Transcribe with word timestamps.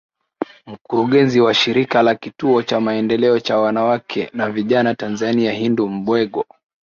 Mkurugenzi 0.67 1.41
wa 1.41 1.53
shirika 1.53 2.01
la 2.03 2.15
kituo 2.15 2.61
cha 2.63 2.79
maendeleo 2.79 3.39
cha 3.39 3.57
wanawake 3.57 4.29
na 4.33 4.49
vijana 4.51 4.95
Tanzania 4.95 5.51
Hindu 5.51 5.87
Mbwego 5.89 6.45